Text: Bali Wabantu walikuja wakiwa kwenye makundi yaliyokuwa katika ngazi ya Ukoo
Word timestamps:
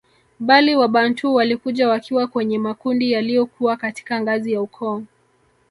Bali 0.39 0.75
Wabantu 0.75 1.35
walikuja 1.35 1.89
wakiwa 1.89 2.27
kwenye 2.27 2.59
makundi 2.59 3.11
yaliyokuwa 3.11 3.77
katika 3.77 4.21
ngazi 4.21 4.53
ya 4.53 4.61
Ukoo 4.61 5.03